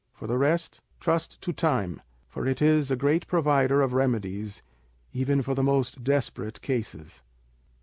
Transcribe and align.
For 0.15 0.25
the 0.25 0.39
rest, 0.39 0.81
trust 0.99 1.39
to 1.41 1.53
time, 1.53 2.01
for 2.27 2.47
it 2.47 2.59
is 2.59 2.89
a 2.89 2.95
great 2.95 3.27
provider 3.27 3.83
of 3.83 3.93
remedies 3.93 4.63
even 5.13 5.43
for 5.43 5.53
the 5.53 5.61
most 5.61 6.03
desperate 6.03 6.59
cases." 6.63 7.23